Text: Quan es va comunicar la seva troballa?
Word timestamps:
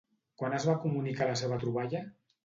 Quan 0.41 0.53
es 0.59 0.63
va 0.69 0.75
comunicar 0.85 1.27
la 1.31 1.35
seva 1.41 1.59
troballa? 1.65 2.01